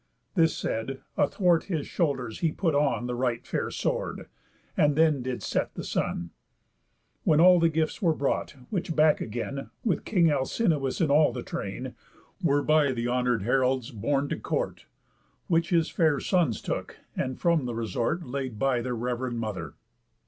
This 0.33 0.57
said, 0.57 1.01
athwart 1.15 1.65
his 1.65 1.85
shoulders 1.85 2.39
he 2.39 2.51
put 2.51 2.73
on 2.73 3.05
The 3.05 3.13
right 3.13 3.45
fair 3.45 3.69
sword; 3.69 4.25
and 4.75 4.95
then 4.95 5.21
did 5.21 5.43
set 5.43 5.75
the 5.75 5.83
sun. 5.83 6.31
When 7.23 7.39
all 7.39 7.59
the 7.59 7.69
gifts 7.69 8.01
were 8.01 8.15
brought, 8.15 8.55
which 8.71 8.95
back 8.95 9.21
again 9.21 9.69
(With 9.85 10.03
king 10.03 10.31
Alcinous 10.31 11.01
in 11.01 11.11
all 11.11 11.31
the 11.31 11.43
train) 11.43 11.93
Were 12.41 12.63
by 12.63 12.91
the 12.93 13.07
honour'd 13.07 13.43
heralds 13.43 13.91
borne 13.91 14.27
to 14.29 14.39
court; 14.39 14.87
Which 15.45 15.69
his 15.69 15.87
fair 15.91 16.19
sons 16.19 16.63
took, 16.63 16.97
and 17.15 17.39
from 17.39 17.65
the 17.65 17.75
resort 17.75 18.23
Laid 18.25 18.57
by 18.57 18.81
their 18.81 18.95
rev'rend 18.95 19.37
mother. 19.37 19.75